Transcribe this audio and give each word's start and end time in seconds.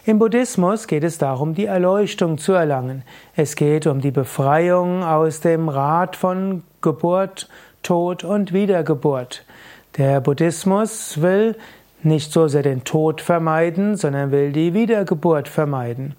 Im 0.06 0.18
Buddhismus 0.20 0.86
geht 0.86 1.02
es 1.02 1.18
darum, 1.18 1.56
die 1.56 1.66
Erleuchtung 1.66 2.38
zu 2.38 2.52
erlangen. 2.52 3.02
Es 3.34 3.56
geht 3.56 3.88
um 3.88 4.00
die 4.00 4.12
Befreiung 4.12 5.02
aus 5.02 5.40
dem 5.40 5.68
Rad 5.68 6.14
von 6.14 6.62
Geburt, 6.80 7.48
Tod 7.82 8.22
und 8.22 8.52
Wiedergeburt. 8.52 9.44
Der 9.96 10.20
Buddhismus 10.20 11.20
will 11.20 11.56
nicht 12.05 12.33
so 12.33 12.48
sehr 12.48 12.62
den 12.62 12.84
Tod 12.84 13.20
vermeiden, 13.20 13.97
sondern 13.97 14.30
will 14.30 14.52
die 14.52 14.74
Wiedergeburt 14.74 15.48
vermeiden. 15.48 16.15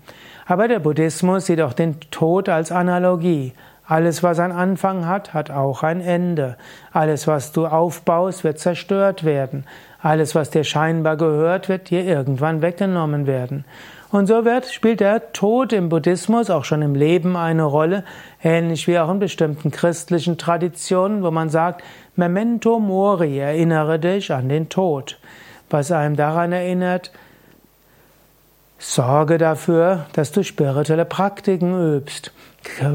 Aber 0.46 0.68
der 0.68 0.80
Buddhismus 0.80 1.48
sieht 1.48 1.62
auch 1.62 1.74
den 1.74 2.00
Tod 2.12 2.50
als 2.50 2.72
Analogie. 2.72 3.54
Alles, 3.88 4.24
was 4.24 4.40
einen 4.40 4.54
Anfang 4.54 5.08
hat, 5.08 5.34
hat 5.34 5.52
auch 5.52 5.84
ein 5.84 6.02
Ende. 6.02 6.58
Alles, 6.92 7.28
was 7.28 7.52
du 7.52 7.68
aufbaust, 7.68 8.44
wird 8.44 8.60
zerstört 8.60 9.24
werden. 9.24 9.66
Alles, 10.02 10.36
was 10.36 10.50
dir 10.50 10.64
scheinbar 10.64 11.18
gehört, 11.18 11.70
wird 11.70 11.90
dir 11.90 12.04
irgendwann 12.04 12.62
weggenommen 12.62 13.28
werden. 13.28 13.66
Und 14.12 14.28
so 14.28 14.46
wird, 14.46 14.68
spielt 14.68 15.02
der 15.02 15.34
Tod 15.34 15.74
im 15.74 15.90
Buddhismus 15.90 16.50
auch 16.50 16.64
schon 16.64 16.82
im 16.82 16.96
Leben 16.96 17.36
eine 17.36 17.64
Rolle, 17.64 18.04
ähnlich 18.44 18.88
wie 18.88 18.98
auch 18.98 19.12
in 19.12 19.20
bestimmten 19.20 19.72
christlichen 19.72 20.38
Traditionen, 20.38 21.22
wo 21.22 21.32
man 21.32 21.50
sagt, 21.50 21.84
Memento 22.16 22.80
Mori, 22.80 23.40
erinnere 23.40 24.00
dich 24.00 24.32
an 24.32 24.48
den 24.48 24.70
Tod 24.70 25.18
was 25.70 25.92
einem 25.92 26.16
daran 26.16 26.52
erinnert, 26.52 27.12
sorge 28.78 29.38
dafür, 29.38 30.06
dass 30.14 30.32
du 30.32 30.44
spirituelle 30.44 31.06
Praktiken 31.06 31.98
übst. 31.98 32.32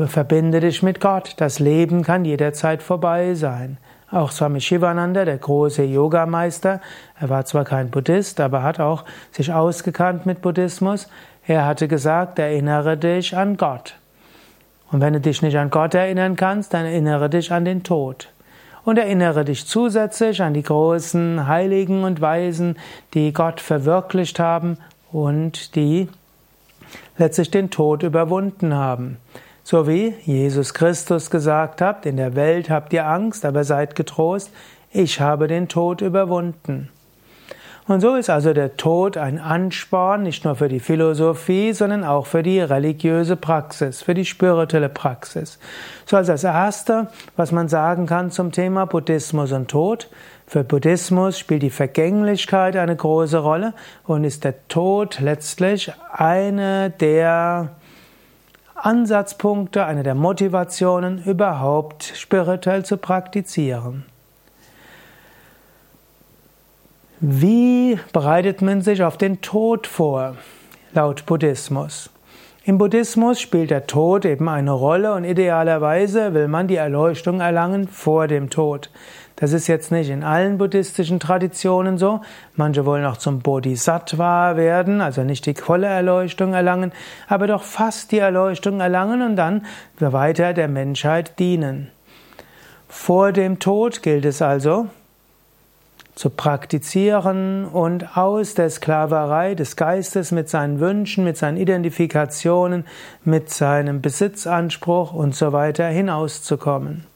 Verbinde 0.06 0.60
dich 0.60 0.82
mit 0.82 1.00
Gott. 1.00 1.34
Das 1.38 1.58
Leben 1.58 2.02
kann 2.02 2.24
jederzeit 2.24 2.82
vorbei 2.82 3.34
sein. 3.34 3.78
Auch 4.10 4.32
Swami 4.32 4.60
Shivananda, 4.60 5.24
der 5.24 5.38
große 5.38 5.84
Yogameister, 5.84 6.80
er 7.20 7.28
war 7.28 7.44
zwar 7.44 7.64
kein 7.64 7.90
Buddhist, 7.90 8.40
aber 8.40 8.64
hat 8.64 8.80
auch 8.80 9.04
sich 9.30 9.52
ausgekannt 9.52 10.26
mit 10.26 10.42
Buddhismus. 10.42 11.08
Er 11.46 11.64
hatte 11.64 11.86
gesagt, 11.86 12.40
erinnere 12.40 12.96
dich 12.96 13.36
an 13.36 13.56
Gott. 13.56 13.94
Und 14.90 15.00
wenn 15.00 15.12
du 15.12 15.20
dich 15.20 15.42
nicht 15.42 15.56
an 15.56 15.70
Gott 15.70 15.94
erinnern 15.94 16.34
kannst, 16.34 16.74
dann 16.74 16.86
erinnere 16.86 17.30
dich 17.30 17.52
an 17.52 17.64
den 17.64 17.84
Tod 17.84 18.28
und 18.84 18.98
erinnere 18.98 19.44
dich 19.44 19.66
zusätzlich 19.66 20.42
an 20.42 20.54
die 20.54 20.62
großen 20.62 21.46
Heiligen 21.46 22.04
und 22.04 22.20
Weisen, 22.20 22.78
die 23.14 23.32
Gott 23.32 23.60
verwirklicht 23.60 24.38
haben 24.38 24.78
und 25.12 25.74
die 25.76 26.08
letztlich 27.18 27.50
den 27.50 27.70
Tod 27.70 28.02
überwunden 28.02 28.74
haben. 28.74 29.18
So 29.62 29.86
wie 29.86 30.14
Jesus 30.24 30.74
Christus 30.74 31.30
gesagt 31.30 31.80
hat, 31.80 32.06
in 32.06 32.16
der 32.16 32.34
Welt 32.34 32.70
habt 32.70 32.92
ihr 32.92 33.06
Angst, 33.06 33.44
aber 33.44 33.64
seid 33.64 33.94
getrost, 33.94 34.50
ich 34.90 35.20
habe 35.20 35.46
den 35.46 35.68
Tod 35.68 36.00
überwunden. 36.00 36.88
Und 37.90 38.00
so 38.02 38.14
ist 38.14 38.30
also 38.30 38.52
der 38.52 38.76
Tod 38.76 39.16
ein 39.16 39.40
Ansporn, 39.40 40.22
nicht 40.22 40.44
nur 40.44 40.54
für 40.54 40.68
die 40.68 40.78
Philosophie, 40.78 41.72
sondern 41.72 42.04
auch 42.04 42.26
für 42.26 42.44
die 42.44 42.60
religiöse 42.60 43.34
Praxis, 43.34 44.00
für 44.00 44.14
die 44.14 44.24
spirituelle 44.24 44.88
Praxis. 44.88 45.58
So 46.06 46.16
als 46.16 46.28
das 46.28 46.44
Erste, 46.44 47.08
was 47.34 47.50
man 47.50 47.68
sagen 47.68 48.06
kann 48.06 48.30
zum 48.30 48.52
Thema 48.52 48.84
Buddhismus 48.86 49.50
und 49.50 49.66
Tod. 49.66 50.08
Für 50.46 50.62
Buddhismus 50.62 51.36
spielt 51.36 51.64
die 51.64 51.70
Vergänglichkeit 51.70 52.76
eine 52.76 52.94
große 52.94 53.38
Rolle 53.38 53.74
und 54.06 54.22
ist 54.22 54.44
der 54.44 54.68
Tod 54.68 55.18
letztlich 55.18 55.92
eine 56.12 56.90
der 56.90 57.70
Ansatzpunkte, 58.76 59.84
eine 59.84 60.04
der 60.04 60.14
Motivationen, 60.14 61.24
überhaupt 61.24 62.04
spirituell 62.14 62.84
zu 62.84 62.98
praktizieren. 62.98 64.04
Wie 67.22 67.98
bereitet 68.14 68.62
man 68.62 68.80
sich 68.80 69.02
auf 69.02 69.18
den 69.18 69.42
Tod 69.42 69.86
vor, 69.86 70.36
laut 70.94 71.26
Buddhismus? 71.26 72.08
Im 72.64 72.78
Buddhismus 72.78 73.38
spielt 73.38 73.70
der 73.70 73.86
Tod 73.86 74.24
eben 74.24 74.48
eine 74.48 74.70
Rolle 74.70 75.12
und 75.12 75.24
idealerweise 75.24 76.32
will 76.32 76.48
man 76.48 76.66
die 76.66 76.76
Erleuchtung 76.76 77.42
erlangen 77.42 77.88
vor 77.88 78.26
dem 78.26 78.48
Tod. 78.48 78.90
Das 79.36 79.52
ist 79.52 79.66
jetzt 79.66 79.92
nicht 79.92 80.08
in 80.08 80.24
allen 80.24 80.56
buddhistischen 80.56 81.20
Traditionen 81.20 81.98
so. 81.98 82.22
Manche 82.56 82.86
wollen 82.86 83.04
auch 83.04 83.18
zum 83.18 83.40
Bodhisattva 83.40 84.56
werden, 84.56 85.02
also 85.02 85.22
nicht 85.22 85.44
die 85.44 85.52
volle 85.52 85.88
Erleuchtung 85.88 86.54
erlangen, 86.54 86.90
aber 87.28 87.46
doch 87.46 87.64
fast 87.64 88.12
die 88.12 88.18
Erleuchtung 88.18 88.80
erlangen 88.80 89.20
und 89.20 89.36
dann 89.36 89.66
weiter 89.98 90.54
der 90.54 90.68
Menschheit 90.68 91.38
dienen. 91.38 91.90
Vor 92.88 93.32
dem 93.32 93.58
Tod 93.58 94.02
gilt 94.02 94.24
es 94.24 94.40
also, 94.40 94.88
zu 96.20 96.28
praktizieren 96.28 97.64
und 97.64 98.18
aus 98.18 98.52
der 98.52 98.68
Sklaverei 98.68 99.54
des 99.54 99.74
Geistes 99.74 100.32
mit 100.32 100.50
seinen 100.50 100.78
Wünschen, 100.78 101.24
mit 101.24 101.38
seinen 101.38 101.56
Identifikationen, 101.56 102.84
mit 103.24 103.48
seinem 103.48 104.02
Besitzanspruch 104.02 105.14
und 105.14 105.34
so 105.34 105.54
weiter 105.54 105.86
hinauszukommen. 105.86 107.06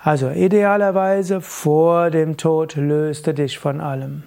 Also 0.00 0.30
idealerweise 0.30 1.40
vor 1.40 2.10
dem 2.10 2.36
Tod 2.36 2.76
löste 2.76 3.34
dich 3.34 3.58
von 3.58 3.80
allem. 3.80 4.22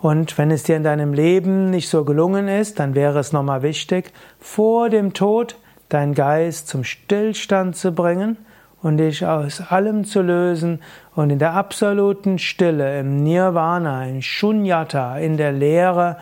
Und 0.00 0.38
wenn 0.38 0.52
es 0.52 0.62
dir 0.62 0.76
in 0.76 0.84
deinem 0.84 1.14
Leben 1.14 1.70
nicht 1.70 1.88
so 1.88 2.04
gelungen 2.04 2.46
ist, 2.46 2.78
dann 2.78 2.94
wäre 2.94 3.18
es 3.18 3.32
nochmal 3.32 3.62
wichtig, 3.62 4.12
vor 4.38 4.88
dem 4.88 5.14
Tod 5.14 5.56
deinen 5.88 6.14
Geist 6.14 6.68
zum 6.68 6.84
Stillstand 6.84 7.74
zu 7.74 7.92
bringen 7.92 8.36
und 8.84 8.98
dich 8.98 9.24
aus 9.24 9.62
allem 9.62 10.04
zu 10.04 10.20
lösen 10.20 10.80
und 11.16 11.30
in 11.30 11.38
der 11.38 11.54
absoluten 11.54 12.38
Stille, 12.38 13.00
im 13.00 13.24
Nirvana, 13.24 14.06
in 14.06 14.20
Shunyata, 14.20 15.18
in 15.18 15.38
der 15.38 15.52
Lehre 15.52 16.18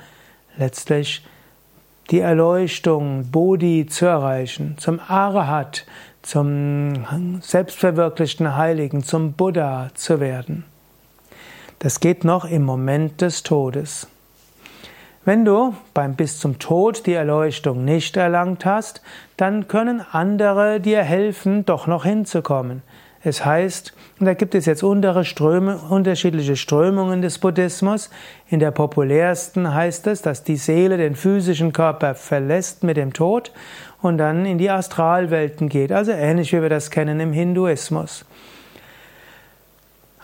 letztlich 0.56 1.27
die 2.11 2.21
Erleuchtung, 2.21 3.31
Bodhi 3.33 3.87
zu 3.87 4.06
erreichen, 4.06 4.77
zum 4.78 5.00
Arahat, 5.00 5.87
zum 6.23 7.41
selbstverwirklichten 7.41 8.56
Heiligen, 8.56 9.03
zum 9.03 9.33
Buddha 9.33 9.91
zu 9.94 10.21
werden. 10.21 10.65
Das 11.81 11.99
geht 11.99 12.25
noch 12.25 12.44
im 12.44 12.62
Moment 12.62 13.23
des 13.23 13.43
Todes. 13.43 14.06
Wenn 15.25 15.44
du 15.44 15.75
beim 15.94 16.16
bis 16.16 16.41
zum 16.41 16.59
Tod 16.59 17.06
die 17.06 17.12
Erleuchtung 17.12 17.84
nicht 17.84 18.16
erlangt 18.16 18.65
hast, 18.65 19.03
dann 19.37 19.69
können 19.69 20.05
andere 20.10 20.81
dir 20.81 21.03
helfen, 21.03 21.65
doch 21.65 21.87
noch 21.87 22.05
hinzukommen. 22.05 22.83
Es 23.22 23.44
heißt, 23.44 23.94
und 24.19 24.27
da 24.27 24.34
gibt 24.34 24.56
es 24.56 24.66
jetzt 24.66 24.82
Ströme, 24.82 25.78
unterschiedliche 25.88 26.56
Strömungen 26.56 27.22
des 27.22 27.38
Buddhismus. 27.38 28.11
In 28.49 28.59
der 28.59 28.72
populärsten 28.72 29.72
heißt 29.72 30.09
es, 30.09 30.22
dass 30.22 30.43
die 30.43 30.56
Seele 30.56 30.97
den 30.97 31.15
physischen 31.15 31.72
Körper 31.72 32.16
verlässt 32.16 32.82
mit 32.82 32.97
dem 32.97 33.12
Tod 33.12 33.53
und 34.00 34.19
dann 34.19 34.44
in 34.44 34.59
die 34.59 34.71
Astralwelten 34.71 35.69
geht, 35.69 35.93
also 35.93 36.11
ähnlich 36.11 36.53
wie 36.53 36.62
wir 36.62 36.69
das 36.69 36.91
kennen 36.91 37.21
im 37.21 37.32
Hinduismus. 37.32 38.25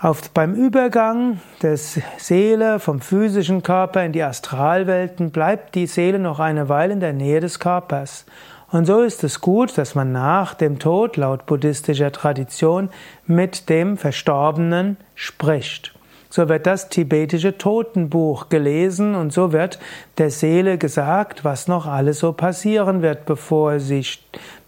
Auf, 0.01 0.31
beim 0.31 0.55
Übergang 0.55 1.41
der 1.61 1.77
Seele 1.77 2.79
vom 2.79 3.01
physischen 3.01 3.65
Körper 3.65 4.05
in 4.05 4.13
die 4.13 4.23
Astralwelten 4.23 5.33
bleibt 5.33 5.75
die 5.75 5.89
Seele 5.89 6.21
noch 6.21 6.39
eine 6.39 6.69
Weile 6.69 6.93
in 6.93 7.01
der 7.01 7.13
Nähe 7.13 7.41
des 7.41 7.59
Körpers. 7.59 8.25
Und 8.71 8.85
so 8.87 9.01
ist 9.01 9.25
es 9.25 9.41
gut, 9.41 9.77
dass 9.77 9.97
man 9.97 10.13
nach 10.13 10.55
dem 10.55 10.79
Tod 10.79 11.17
laut 11.17 11.47
buddhistischer 11.47 12.13
Tradition 12.13 12.91
mit 13.27 13.69
dem 13.69 13.97
Verstorbenen 13.97 14.99
spricht. 15.17 15.99
So 16.31 16.49
wird 16.49 16.69
das 16.69 16.91
tibetische 16.91 17.59
Totenbuch 17.59 18.51
gelesen 18.51 19.17
und 19.17 19.33
so 19.33 19.53
wird 19.53 19.81
der 20.19 20.31
Seele 20.31 20.79
gesagt, 20.79 21.45
was 21.45 21.67
noch 21.67 21.87
alles 21.87 22.21
so 22.21 22.33
passieren 22.33 23.03
wird, 23.03 23.27
bevor 23.27 23.81
sie, 23.81 24.05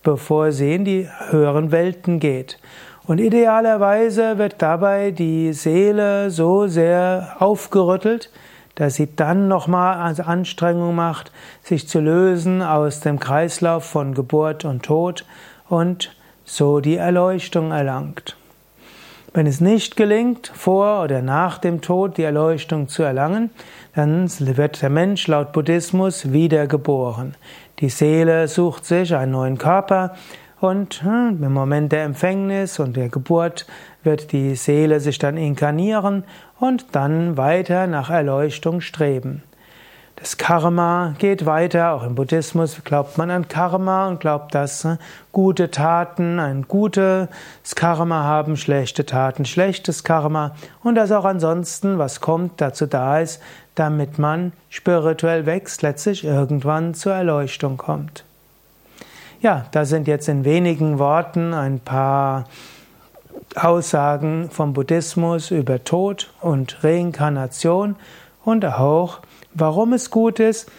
bevor 0.02 0.50
sie 0.50 0.75
in 0.75 0.84
die 0.84 1.08
höheren 1.28 1.70
Welten 1.70 2.19
geht. 2.19 2.58
Und 3.06 3.19
idealerweise 3.19 4.38
wird 4.38 4.56
dabei 4.58 5.11
die 5.11 5.52
Seele 5.52 6.31
so 6.31 6.67
sehr 6.67 7.37
aufgerüttelt, 7.38 8.31
dass 8.75 8.94
sie 8.94 9.14
dann 9.14 9.49
nochmal 9.49 10.14
Anstrengung 10.20 10.94
macht, 10.94 11.32
sich 11.62 11.88
zu 11.88 12.00
lösen 12.00 12.62
aus 12.62 13.00
dem 13.00 13.19
Kreislauf 13.19 13.85
von 13.85 14.14
Geburt 14.14 14.64
und 14.64 14.85
Tod 14.85 15.25
und 15.69 16.14
so 16.44 16.81
die 16.81 16.97
Erleuchtung 16.97 17.73
erlangt. 17.73 18.37
Wenn 19.32 19.46
es 19.46 19.61
nicht 19.61 19.96
gelingt, 19.96 20.50
vor 20.55 21.05
oder 21.05 21.23
nach 21.23 21.58
dem 21.58 21.81
Tod 21.82 22.17
die 22.17 22.25
Erleuchtung 22.25 22.88
zu 22.88 23.05
erlangen, 23.05 23.50
dann 23.94 24.29
wird 24.41 24.82
der 24.82 24.91
Mensch 24.91 25.29
laut 25.29 25.53
Buddhismus 25.53 26.32
wiedergeboren. 26.32 27.37
Die 27.79 27.91
Seele 27.91 28.49
sucht 28.49 28.85
sich 28.85 29.14
einen 29.14 29.32
neuen 29.32 29.58
Körper 29.58 30.17
und 30.60 31.02
hm, 31.02 31.42
im 31.42 31.52
Moment 31.52 31.92
der 31.92 32.04
Empfängnis 32.04 32.78
und 32.78 32.96
der 32.96 33.08
Geburt 33.08 33.66
wird 34.02 34.32
die 34.32 34.54
Seele 34.54 35.00
sich 35.00 35.18
dann 35.18 35.36
inkarnieren 35.36 36.24
und 36.58 36.86
dann 36.92 37.36
weiter 37.36 37.86
nach 37.86 38.10
Erleuchtung 38.10 38.80
streben. 38.80 39.42
Das 40.16 40.36
Karma 40.36 41.14
geht 41.18 41.46
weiter, 41.46 41.94
auch 41.94 42.02
im 42.02 42.14
Buddhismus 42.14 42.84
glaubt 42.84 43.16
man 43.16 43.30
an 43.30 43.48
Karma 43.48 44.06
und 44.06 44.20
glaubt, 44.20 44.54
dass 44.54 44.84
hm, 44.84 44.98
gute 45.32 45.70
Taten 45.70 46.38
ein 46.38 46.68
gutes 46.68 47.28
Karma 47.74 48.24
haben, 48.24 48.58
schlechte 48.58 49.06
Taten 49.06 49.46
schlechtes 49.46 50.04
Karma 50.04 50.54
und 50.82 50.94
dass 50.96 51.10
auch 51.10 51.24
ansonsten 51.24 51.98
was 51.98 52.20
kommt, 52.20 52.60
dazu 52.60 52.84
da 52.84 53.20
ist, 53.20 53.40
damit 53.76 54.18
man 54.18 54.52
spirituell 54.68 55.46
wächst, 55.46 55.80
letztlich 55.80 56.22
irgendwann 56.22 56.92
zur 56.92 57.14
Erleuchtung 57.14 57.78
kommt. 57.78 58.24
Ja, 59.42 59.64
da 59.70 59.87
sind 59.87 60.06
jetzt 60.06 60.28
in 60.28 60.44
wenigen 60.44 60.98
Worten 60.98 61.54
ein 61.54 61.81
paar 61.81 62.44
Aussagen 63.54 64.50
vom 64.50 64.75
Buddhismus 64.75 65.50
über 65.50 65.82
Tod 65.82 66.31
und 66.42 66.84
Reinkarnation 66.84 67.96
und 68.44 68.66
auch, 68.66 69.20
warum 69.54 69.94
es 69.94 70.10
gut 70.10 70.40
ist, 70.40 70.70